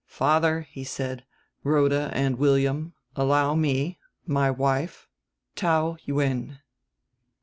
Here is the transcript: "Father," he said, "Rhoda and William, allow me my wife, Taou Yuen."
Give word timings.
"Father," 0.07 0.65
he 0.71 0.83
said, 0.83 1.25
"Rhoda 1.63 2.09
and 2.11 2.39
William, 2.39 2.95
allow 3.15 3.53
me 3.53 3.99
my 4.25 4.49
wife, 4.49 5.07
Taou 5.55 5.95
Yuen." 6.05 6.57